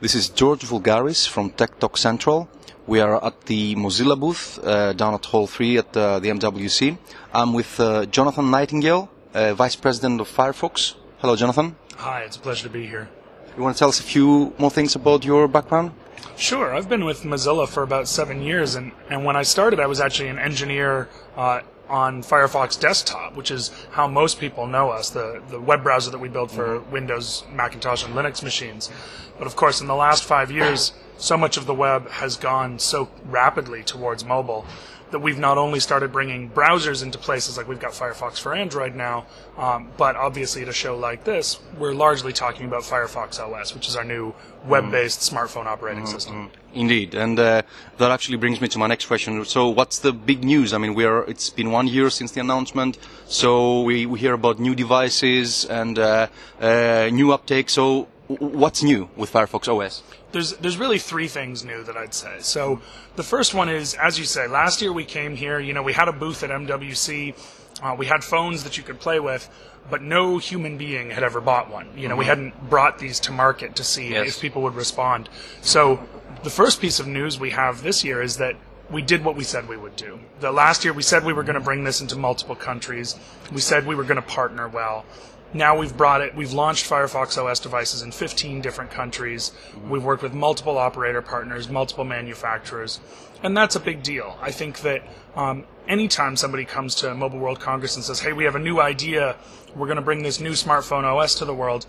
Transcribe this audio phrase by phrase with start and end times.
[0.00, 2.48] This is George Vulgaris from Tech Talk Central.
[2.86, 6.96] We are at the Mozilla booth uh, down at Hall 3 at uh, the MWC.
[7.34, 10.94] I'm with uh, Jonathan Nightingale, uh, Vice President of Firefox.
[11.18, 11.76] Hello, Jonathan.
[11.98, 13.10] Hi, it's a pleasure to be here.
[13.54, 15.92] You want to tell us a few more things about your background?
[16.34, 19.86] Sure, I've been with Mozilla for about seven years, and, and when I started, I
[19.86, 21.60] was actually an engineer uh,
[21.90, 26.18] on Firefox Desktop, which is how most people know us, the, the web browser that
[26.18, 26.92] we build for mm-hmm.
[26.92, 28.90] Windows, Macintosh, and Linux machines.
[29.36, 32.78] But of course, in the last five years, so much of the web has gone
[32.78, 34.64] so rapidly towards mobile
[35.10, 38.94] that we've not only started bringing browsers into places like we've got Firefox for Android
[38.94, 43.74] now, um, but obviously at a show like this, we're largely talking about Firefox OS,
[43.74, 44.34] which is our new
[44.66, 45.34] web-based mm.
[45.34, 46.12] smartphone operating mm-hmm.
[46.12, 46.50] system.
[46.72, 47.62] Indeed, and uh,
[47.98, 49.44] that actually brings me to my next question.
[49.44, 50.72] So, what's the big news?
[50.72, 51.24] I mean, we are.
[51.24, 52.96] It's been one year since the announcement,
[53.26, 56.28] so we, we hear about new devices and uh,
[56.60, 57.70] uh, new uptake.
[57.70, 58.06] So,
[58.38, 60.02] what's new with Firefox OS?
[60.32, 62.36] There's there's really three things new that I'd say.
[62.40, 62.80] So
[63.16, 65.58] the first one is, as you say, last year we came here.
[65.58, 67.34] You know, we had a booth at MWC.
[67.82, 69.48] Uh, we had phones that you could play with,
[69.90, 71.88] but no human being had ever bought one.
[71.96, 72.18] You know, mm-hmm.
[72.18, 74.28] we hadn't brought these to market to see yes.
[74.28, 75.28] if people would respond.
[75.62, 76.06] So
[76.42, 78.56] the first piece of news we have this year is that
[78.90, 80.20] we did what we said we would do.
[80.40, 83.16] The last year we said we were going to bring this into multiple countries.
[83.52, 85.04] We said we were going to partner well
[85.52, 89.52] now we've brought it, we've launched Firefox OS devices in 15 different countries.
[89.70, 89.90] Mm-hmm.
[89.90, 93.00] We've worked with multiple operator partners, multiple manufacturers,
[93.42, 94.38] and that's a big deal.
[94.40, 95.02] I think that
[95.34, 98.80] um, anytime somebody comes to Mobile World Congress and says, hey, we have a new
[98.80, 99.36] idea,
[99.74, 101.86] we're going to bring this new smartphone OS to the world,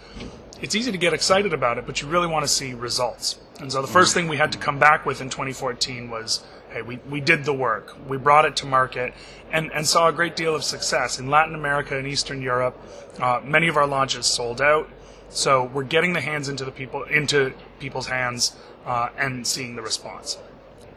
[0.62, 3.40] it's easy to get excited about it, but you really want to see results.
[3.62, 6.82] And so the first thing we had to come back with in 2014 was hey,
[6.82, 7.96] we, we did the work.
[8.08, 9.14] We brought it to market
[9.52, 12.80] and, and saw a great deal of success in Latin America and Eastern Europe.
[13.20, 14.90] Uh, many of our launches sold out.
[15.30, 19.82] So we're getting the hands into the people into people's hands uh, and seeing the
[19.82, 20.38] response.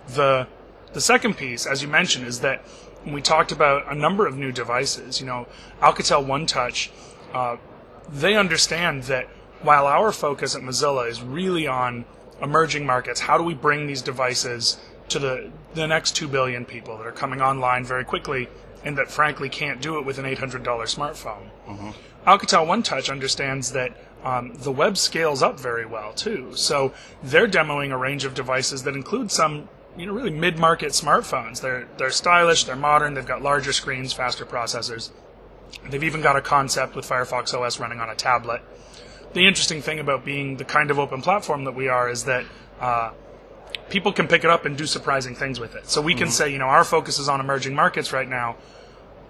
[0.09, 0.49] The
[0.93, 2.65] the second piece, as you mentioned, is that
[3.07, 5.47] we talked about a number of new devices, you know,
[5.81, 6.91] Alcatel One Touch,
[7.33, 7.57] uh,
[8.09, 9.29] they understand that
[9.63, 12.05] while our focus at Mozilla is really on
[12.45, 14.79] emerging markets, how do we bring these devices
[15.09, 18.49] to the the next two billion people that are coming online very quickly,
[18.85, 21.49] and that frankly can't do it with an eight hundred dollar smartphone.
[21.67, 21.91] Mm-hmm.
[22.27, 27.49] Alcatel One Touch understands that um, the web scales up very well too, so they're
[27.49, 31.61] demoing a range of devices that include some you know really mid market smartphones.
[31.61, 35.11] They're they're stylish, they're modern, they've got larger screens, faster processors.
[35.91, 38.63] They've even got a concept with Firefox OS running on a tablet.
[39.35, 42.45] The interesting thing about being the kind of open platform that we are is that
[42.81, 43.11] uh,
[43.91, 45.89] people can pick it up and do surprising things with it.
[45.89, 46.33] So we can mm-hmm.
[46.33, 48.57] say, you know, our focus is on emerging markets right now,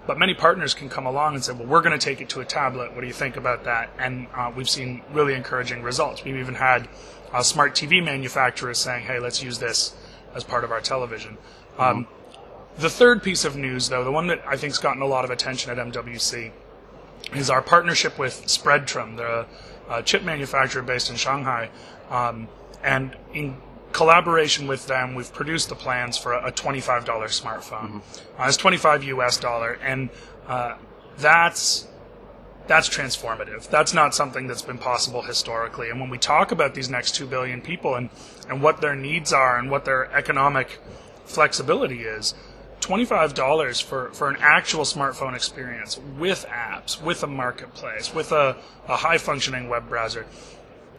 [0.07, 2.41] but many partners can come along and say, well, we're going to take it to
[2.41, 2.95] a tablet.
[2.95, 3.91] What do you think about that?
[3.99, 6.23] And uh, we've seen really encouraging results.
[6.23, 6.89] We've even had
[7.33, 9.95] uh, smart TV manufacturers saying, hey, let's use this
[10.35, 11.39] as part of our television.
[11.79, 11.81] Mm-hmm.
[11.83, 12.07] Um,
[12.77, 15.31] the third piece of news, though, the one that I think's gotten a lot of
[15.31, 16.51] attention at MWC,
[17.35, 19.47] is our partnership with Spreadtrum, the
[19.89, 21.71] uh, chip manufacturer based in Shanghai.
[22.11, 22.49] Um,
[22.83, 23.57] and in
[23.93, 28.03] collaboration with them, we've produced the plans for a, $25 smartphone.
[28.03, 28.43] Mm-hmm.
[28.43, 30.11] Uh, it's 25 US dollar, and
[30.47, 30.77] uh,
[31.19, 31.89] that's
[32.67, 33.69] that's transformative.
[33.69, 35.91] That's not something that's been possible historically.
[35.91, 38.09] And when we talk about these next two billion people and
[38.49, 40.81] and what their needs are and what their economic
[41.25, 42.35] flexibility is,
[42.87, 48.57] $25 for, for an actual smartphone experience with apps, with a marketplace, with a,
[48.89, 50.27] a high functioning web browser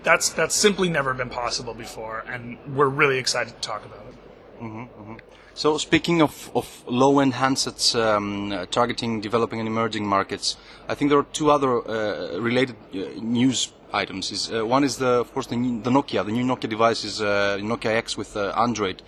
[0.06, 4.16] that's that's simply never been possible before, and we're really excited to talk about it.
[4.64, 5.16] Mm-hmm, mm-hmm.
[5.56, 10.58] So, speaking of, of low-end handsets um, targeting developing and emerging markets,
[10.88, 14.32] I think there are two other uh, related uh, news items.
[14.32, 17.22] Is uh, one is the, of course, the, the, Nokia, the new Nokia device is
[17.22, 19.02] uh, Nokia X with uh, Android.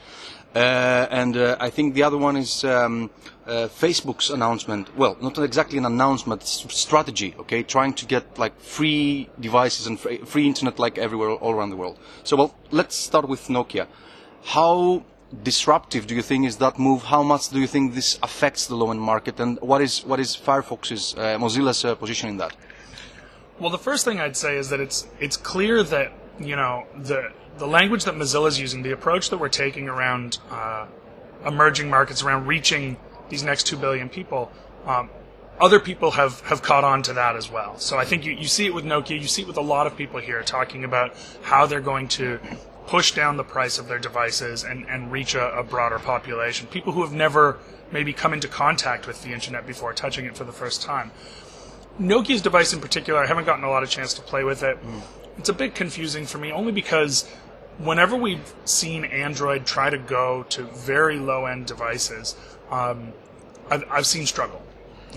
[0.55, 3.11] Uh, and uh, I think the other one is um,
[3.45, 4.95] uh, Facebook's announcement.
[4.97, 7.35] Well, not exactly an announcement, strategy.
[7.39, 11.69] Okay, trying to get like free devices and free, free internet like everywhere, all around
[11.69, 11.99] the world.
[12.23, 13.87] So, well, let's start with Nokia.
[14.45, 15.03] How
[15.43, 17.03] disruptive do you think is that move?
[17.03, 19.39] How much do you think this affects the low-end market?
[19.39, 22.55] And what is what is Firefox's uh, Mozilla's uh, position in that?
[23.59, 27.31] Well, the first thing I'd say is that it's it's clear that you know the
[27.57, 30.85] the language that Mozilla is using, the approach that we're taking around uh,
[31.45, 32.97] emerging markets, around reaching
[33.29, 34.51] these next two billion people,
[34.85, 35.09] um,
[35.59, 37.77] other people have, have caught on to that as well.
[37.79, 39.87] So I think you, you see it with Nokia, you see it with a lot
[39.87, 42.39] of people here talking about how they're going to
[42.85, 46.67] push down the price of their devices and, and reach a, a broader population.
[46.67, 47.59] People who have never
[47.91, 51.11] maybe come into contact with the internet before, touching it for the first time.
[51.99, 54.77] Nokia's device in particular, I haven't gotten a lot of chance to play with it.
[54.83, 55.01] Mm.
[55.37, 57.29] It's a bit confusing for me, only because
[57.77, 62.35] whenever we've seen Android try to go to very low end devices,
[62.71, 63.13] um,
[63.69, 64.61] I've, I've seen struggle.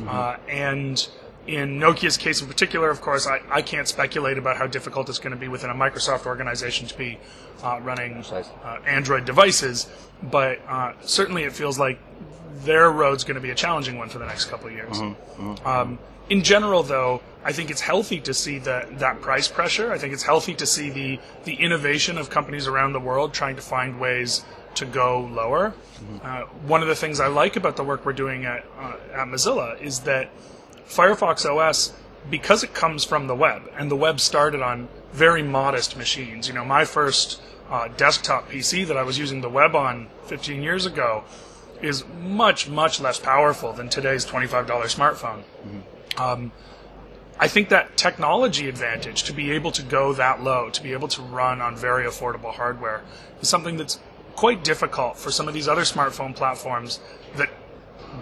[0.07, 1.09] Uh, and
[1.51, 5.19] in Nokia's case in particular, of course, I, I can't speculate about how difficult it's
[5.19, 7.19] going to be within a Microsoft organization to be
[7.65, 9.89] uh, running uh, Android devices,
[10.23, 11.99] but uh, certainly it feels like
[12.59, 15.01] their road's going to be a challenging one for the next couple of years.
[15.65, 15.99] Um,
[16.29, 19.93] in general, though, I think it's healthy to see that that price pressure.
[19.93, 23.57] I think it's healthy to see the the innovation of companies around the world trying
[23.57, 24.45] to find ways
[24.77, 25.75] to go lower.
[26.23, 29.27] Uh, one of the things I like about the work we're doing at uh, at
[29.27, 30.31] Mozilla is that
[30.91, 31.93] Firefox OS,
[32.29, 36.49] because it comes from the web, and the web started on very modest machines.
[36.49, 37.41] You know, my first
[37.71, 41.25] uh, desktop PC that I was using the web on 15 years ago
[41.81, 45.43] is much much less powerful than today's $25 smartphone.
[46.21, 46.53] Um,
[47.39, 51.09] I think that technology advantage to be able to go that low, to be able
[51.09, 53.03] to run on very affordable hardware,
[53.41, 53.99] is something that's
[54.37, 57.01] quite difficult for some of these other smartphone platforms
[57.37, 57.49] that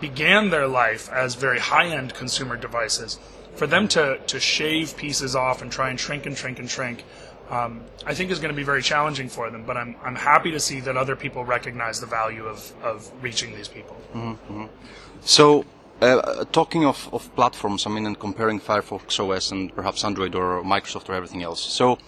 [0.00, 3.18] began their life as very high-end consumer devices.
[3.54, 7.04] For them to, to shave pieces off and try and shrink and shrink and shrink,
[7.50, 9.64] um, I think is going to be very challenging for them.
[9.64, 13.54] But I'm, I'm happy to see that other people recognize the value of, of reaching
[13.54, 13.96] these people.
[15.22, 15.64] So,
[16.00, 20.62] uh, talking of, of platforms, I mean, and comparing Firefox OS and perhaps Android or
[20.62, 21.60] Microsoft or everything else.
[21.60, 21.98] So,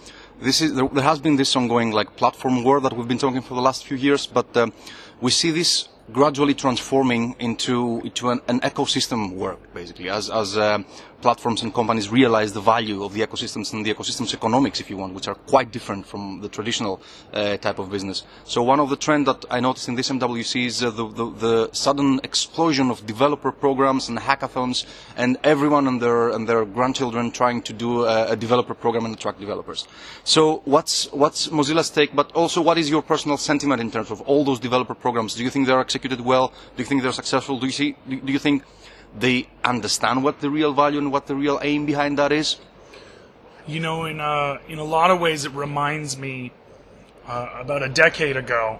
[0.41, 3.41] this is there, there has been this ongoing like platform war that we've been talking
[3.41, 4.73] for the last few years, but um,
[5.19, 10.85] we see this gradually transforming into into an, an ecosystem work, basically, as as um
[11.21, 14.97] platforms and companies realize the value of the ecosystems and the ecosystems economics, if you
[14.97, 17.01] want, which are quite different from the traditional
[17.33, 18.23] uh, type of business.
[18.43, 21.25] So one of the trends that I noticed in this MWC is uh, the, the
[21.31, 24.85] the sudden explosion of developer programs and hackathons,
[25.15, 29.13] and everyone and their and their grandchildren trying to do a, a developer program and
[29.15, 29.87] attract developers.
[30.23, 34.21] So what's what's Mozilla's take, but also what is your personal sentiment in terms of
[34.21, 35.35] all those developer programs?
[35.35, 36.47] Do you think they're executed well?
[36.75, 37.59] Do you think they're successful?
[37.59, 37.95] Do you see?
[38.07, 38.63] Do you think
[39.17, 42.57] they understand what the real value and what the real aim behind that is?
[43.67, 46.51] You know, in uh, in a lot of ways, it reminds me
[47.27, 48.79] uh, about a decade ago.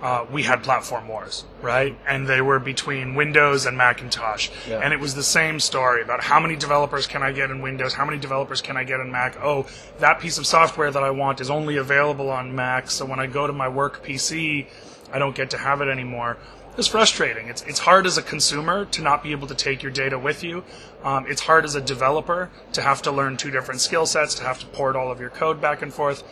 [0.00, 1.98] Uh, we had platform wars, right?
[2.06, 4.48] And they were between Windows and Macintosh.
[4.68, 4.78] Yeah.
[4.78, 7.94] And it was the same story about how many developers can I get in Windows?
[7.94, 9.36] How many developers can I get in Mac?
[9.42, 9.66] Oh,
[9.98, 12.92] that piece of software that I want is only available on Mac.
[12.92, 14.68] So when I go to my work PC,
[15.12, 16.36] I don't get to have it anymore.
[16.76, 17.48] It's frustrating.
[17.48, 20.44] It's, it's hard as a consumer to not be able to take your data with
[20.44, 20.62] you.
[21.02, 24.44] Um, it's hard as a developer to have to learn two different skill sets, to
[24.44, 26.22] have to port all of your code back and forth.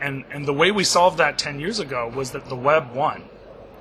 [0.00, 3.22] And, and the way we solved that 10 years ago was that the web won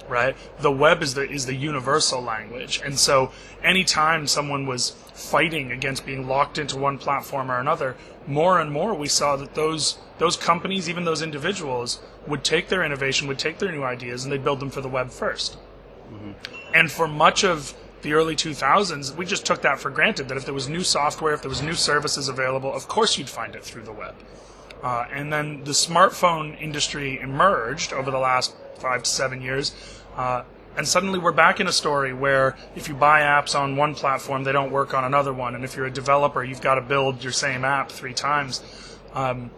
[0.10, 0.36] right?
[0.60, 3.32] The web is the is the universal language, and so
[3.64, 7.96] anytime someone was fighting against being locked into one platform or another,
[8.28, 12.84] more and more we saw that those those companies, even those individuals, would take their
[12.84, 15.58] innovation, would take their new ideas, and they'd build them for the web 1st
[16.74, 20.46] And for much of the early 2000s, we just took that for granted that if
[20.46, 23.64] there was new software, if there was new services available, of course you'd find it
[23.64, 24.16] through the web.
[24.84, 29.74] Uh, and then the smartphone industry emerged over the last five to seven years.
[30.16, 30.44] Uh,
[30.78, 34.44] and suddenly we're back in a story where if you buy apps on one platform,
[34.44, 35.54] they don't work on another one.
[35.54, 38.64] And if you're a developer, you've got to build your same app three times.
[39.14, 39.52] Um,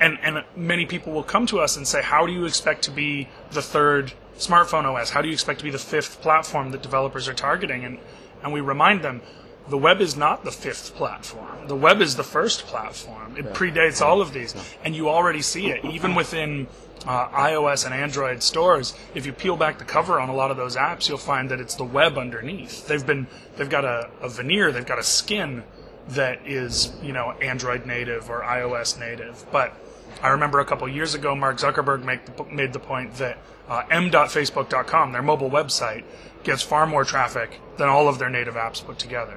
[0.00, 2.90] and, and many people will come to us and say, How do you expect to
[2.90, 5.10] be the third smartphone OS?
[5.10, 7.84] How do you expect to be the fifth platform that developers are targeting?
[7.84, 7.98] And,
[8.42, 9.20] and we remind them,
[9.68, 11.66] the web is not the fifth platform.
[11.66, 13.36] The web is the first platform.
[13.36, 14.54] It predates all of these.
[14.84, 16.66] And you already see it, even within
[17.06, 18.94] uh, iOS and Android stores.
[19.14, 21.60] If you peel back the cover on a lot of those apps, you'll find that
[21.60, 22.86] it's the web underneath.
[22.86, 25.62] They've been, they've got a, a veneer, they've got a skin
[26.08, 29.44] that is, you know, Android native or iOS native.
[29.52, 29.74] But
[30.22, 33.38] I remember a couple years ago, Mark Zuckerberg make the, made the point that
[33.68, 36.04] uh, m.facebook.com, their mobile website,
[36.42, 39.36] gets far more traffic than all of their native apps put together.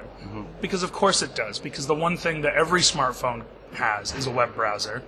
[0.60, 1.58] Because of course it does.
[1.58, 5.02] Because the one thing that every smartphone has is a web browser,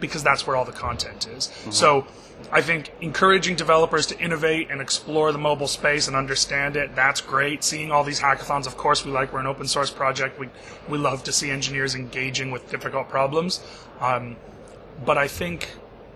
[0.00, 1.50] because that's where all the content is.
[1.70, 2.06] So
[2.52, 7.20] I think encouraging developers to innovate and explore the mobile space and understand it, that's
[7.20, 7.64] great.
[7.64, 9.32] Seeing all these hackathons, of course, we like.
[9.32, 10.38] We're an open source project.
[10.38, 10.48] We,
[10.88, 13.60] we love to see engineers engaging with difficult problems.
[14.00, 14.36] Um,
[15.04, 15.70] but I think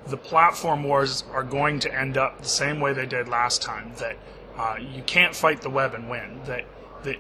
[0.07, 3.93] the platform wars are going to end up the same way they did last time.
[3.99, 4.17] That
[4.57, 6.41] uh, you can't fight the web and win.
[6.47, 6.65] That
[7.03, 7.17] that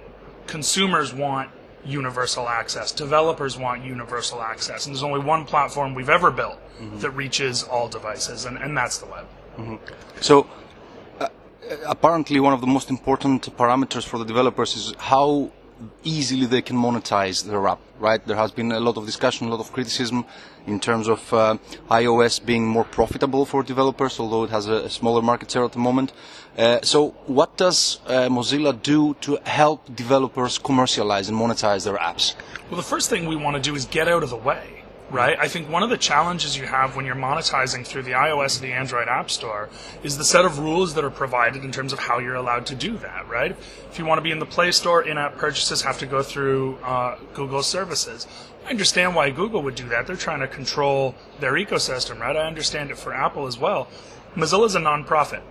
[0.47, 1.51] consumers want
[1.85, 6.59] universal access, developers want universal access, and there's only one platform we've ever built
[7.01, 9.27] that reaches all devices, and, and that's the web.
[10.21, 10.47] So,
[11.21, 11.29] uh,
[11.87, 15.51] apparently, one of the most important parameters for the developers is how
[16.03, 18.25] easily they can monetize their app, right?
[18.27, 20.25] There has been a lot of discussion, a lot of criticism
[20.67, 21.57] in terms of uh,
[21.91, 25.73] iOS being more profitable for developers, although it has a, a smaller market share at
[25.73, 26.13] the moment.
[26.57, 32.35] Uh, so what does uh, Mozilla do to help developers commercialize and monetize their apps?
[32.71, 34.82] Well, the first thing we want to do is get out of the way
[35.13, 35.37] right?
[35.39, 38.63] I think one of the challenges you have when you're monetizing through the iOS or
[38.63, 39.69] the Android App Store
[40.03, 42.75] is the set of rules that are provided in terms of how you're allowed to
[42.75, 43.53] do that, right?
[43.91, 46.79] If you want to be in the Play Store, in-app purchases have to go through
[46.83, 48.27] uh, Google services.
[48.67, 50.07] I understand why Google would do that.
[50.07, 52.35] They're trying to control their ecosystem, right?
[52.35, 53.89] I understand it for Apple as well.
[54.35, 55.43] Mozilla is a nonprofit.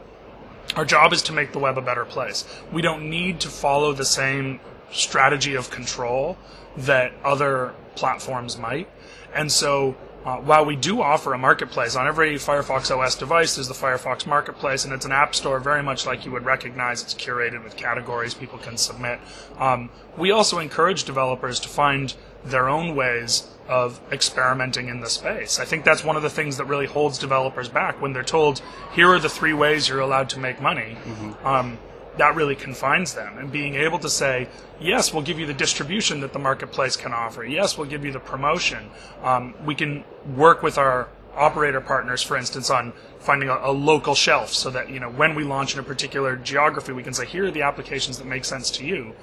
[0.76, 2.46] Our job is to make the web a better place.
[2.72, 4.60] We don't need to follow the same
[4.92, 6.38] strategy of control
[6.78, 8.90] that other platforms might.
[9.34, 13.68] And so uh, while we do offer a marketplace on every Firefox OS device, there's
[13.68, 17.02] the Firefox Marketplace, and it's an app store very much like you would recognize.
[17.02, 19.20] It's curated with categories people can submit.
[19.58, 22.14] Um, we also encourage developers to find
[22.46, 25.60] their own ways of experimenting in the space.
[25.60, 28.62] I think that's one of the things that really holds developers back when they're told,
[28.94, 30.98] here are the three ways you're allowed to make money.
[31.04, 31.48] Mm-hmm.
[31.48, 31.80] Um,
[32.18, 33.38] that really confines them.
[33.38, 34.50] And being able to say,
[34.80, 37.44] yes, we'll give you the distribution that the marketplace can offer.
[37.44, 38.90] Yes, we'll give you the promotion.
[39.24, 40.04] Um, we can
[40.36, 44.90] work with our operator partners, for instance, on finding a, a, local shelf so that,
[44.90, 47.62] you know, when we launch in a particular geography, we can say, here are the
[47.62, 49.16] applications that make sense to you.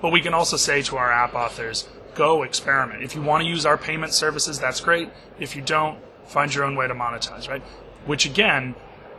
[0.00, 3.02] But we can also say to our app authors, go experiment.
[3.02, 5.10] If you want to use our payment services, that's great.
[5.40, 7.62] If you don't, find your own way to monetize, right?
[8.06, 8.76] Which again,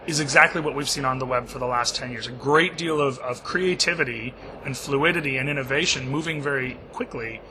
[0.08, 2.28] is exactly what we've seen on the web for the last 10 years.
[2.28, 4.34] A great deal of, of creativity
[4.66, 7.42] and fluidity and innovation moving very quickly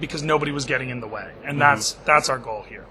[0.00, 1.32] because nobody was getting in the way.
[1.44, 1.58] And mm-hmm.
[1.58, 2.86] that's, that's our goal here.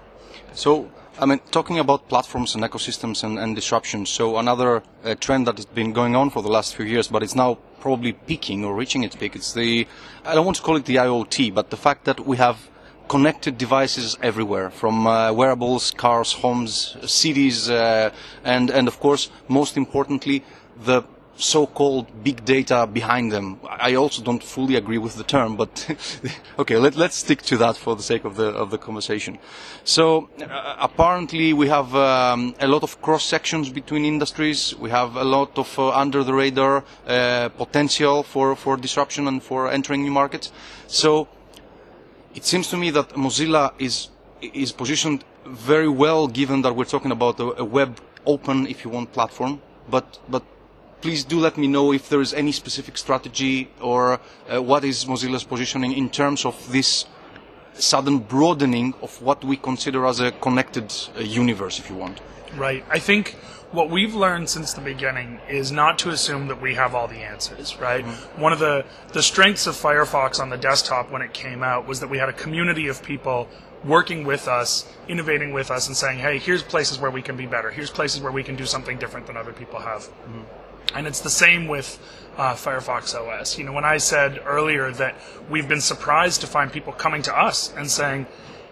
[0.54, 5.46] So, I mean, talking about platforms and ecosystems and, and disruption, so another uh, trend
[5.46, 8.64] that has been going on for the last few years, but it's now probably peaking
[8.64, 9.86] or reaching its peak, it's the,
[10.24, 12.68] I don't want to call it the IoT, but the fact that we have
[13.12, 18.10] connected devices everywhere, from uh, wearables, cars, homes, cities, uh,
[18.42, 20.42] and, and of course, most importantly,
[20.86, 21.02] the
[21.36, 23.60] so-called big data behind them.
[23.68, 25.72] I also don't fully agree with the term, but
[26.58, 29.38] okay, let, us stick to that for the sake of the of the conversation.
[29.84, 34.74] So uh, apparently, we have um, a lot of cross sections between industries.
[34.78, 39.42] We have a lot of uh, under the radar uh, potential for for disruption and
[39.42, 40.50] for entering new markets.
[40.86, 41.28] So
[42.34, 44.08] it seems to me that Mozilla is
[44.40, 48.90] is positioned very well, given that we're talking about a, a web open, if you
[48.90, 49.60] want, platform.
[49.88, 50.42] But but
[51.00, 55.04] please do let me know if there is any specific strategy or uh, what is
[55.04, 57.06] Mozilla's positioning in terms of this
[57.74, 62.20] sudden broadening of what we consider as a connected uh, universe, if you want.
[62.56, 62.84] Right.
[62.90, 63.36] I think
[63.72, 67.22] what we've learned since the beginning is not to assume that we have all the
[67.22, 68.04] answers, right?
[68.04, 68.40] Mm-hmm.
[68.40, 72.00] One of the, the strengths of Firefox on the desktop when it came out was
[72.00, 73.48] that we had a community of people
[73.84, 77.46] working with us, innovating with us, and saying, hey, here's places where we can be
[77.46, 77.70] better.
[77.70, 80.02] Here's places where we can do something different than other people have.
[80.02, 80.42] Mm-hmm.
[80.94, 81.98] And it's the same with
[82.36, 83.58] uh, Firefox OS.
[83.58, 85.14] You know, when I said earlier that
[85.50, 88.26] we've been surprised to find people coming to us and saying,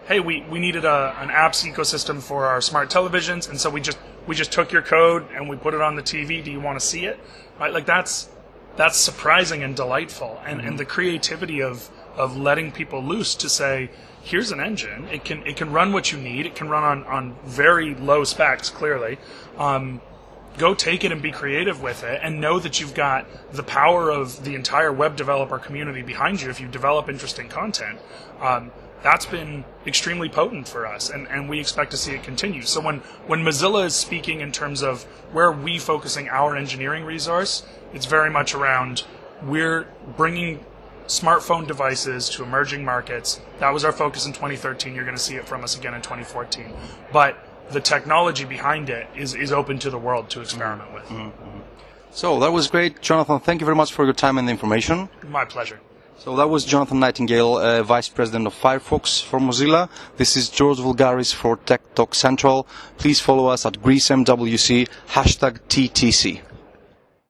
[0.07, 3.81] hey, we, we needed a, an apps ecosystem for our smart televisions, and so we
[3.81, 3.97] just
[4.27, 6.43] we just took your code and we put it on the TV.
[6.43, 7.19] Do you want to see it?
[7.59, 7.73] Right?
[7.73, 8.29] Like that's
[8.75, 10.67] that's surprising and delightful, and mm-hmm.
[10.67, 13.89] and the creativity of of letting people loose to say,
[14.21, 15.07] here's an engine.
[15.09, 16.45] It can it can run what you need.
[16.45, 18.69] It can run on on very low specs.
[18.69, 19.17] Clearly.
[19.57, 20.01] Um,
[20.57, 24.09] go take it and be creative with it and know that you've got the power
[24.09, 27.99] of the entire web developer community behind you if you develop interesting content
[28.39, 28.71] um,
[29.03, 32.61] that's been extremely potent for us, and, and we expect to see it continue.
[32.61, 37.03] So when, when Mozilla is speaking in terms of where are we focusing our engineering
[37.03, 39.03] resource, it's very much around
[39.43, 40.63] we're bringing
[41.07, 43.41] smartphone devices to emerging markets.
[43.59, 44.93] That was our focus in 2013.
[44.93, 46.71] You're going to see it from us again in 2014.
[47.11, 51.03] But the technology behind it is, is open to the world to experiment with.
[51.05, 51.59] Mm-hmm.
[52.11, 53.39] So that was great, Jonathan.
[53.39, 55.07] Thank you very much for your time and the information.
[55.29, 55.79] My pleasure.
[56.17, 59.89] So that was Jonathan Nightingale, uh, Vice President of Firefox for Mozilla.
[60.17, 62.67] This is George Vulgaris for Tech Talk Central.
[62.97, 66.41] Please follow us at GreeceMWC, hashtag TTC.